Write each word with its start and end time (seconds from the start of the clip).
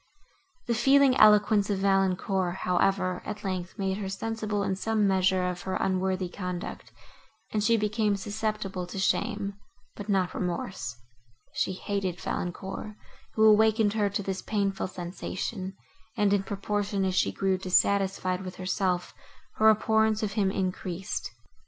The 0.65 0.73
feeling 0.73 1.15
eloquence 1.17 1.69
of 1.69 1.77
Valancourt, 1.77 2.55
however, 2.55 3.21
at 3.23 3.43
length, 3.43 3.77
made 3.77 3.97
her 3.99 4.09
sensible 4.09 4.63
in 4.63 4.75
some 4.75 5.05
measure 5.07 5.47
of 5.47 5.61
her 5.61 5.75
unworthy 5.75 6.27
conduct, 6.27 6.91
and 7.53 7.63
she 7.63 7.77
became 7.77 8.15
susceptible 8.15 8.87
to 8.87 8.97
shame, 8.97 9.53
but 9.95 10.09
not 10.09 10.33
remorse: 10.33 10.95
she 11.53 11.73
hated 11.73 12.19
Valancourt, 12.19 12.95
who 13.35 13.45
awakened 13.45 13.93
her 13.93 14.09
to 14.09 14.23
this 14.23 14.41
painful 14.41 14.87
sensation, 14.87 15.75
and, 16.17 16.33
in 16.33 16.41
proportion 16.41 17.05
as 17.05 17.13
she 17.13 17.31
grew 17.31 17.59
dissatisfied 17.59 18.43
with 18.43 18.55
herself, 18.55 19.13
her 19.57 19.69
abhorrence 19.69 20.23
of 20.23 20.31
him 20.33 20.49
increased. 20.49 21.29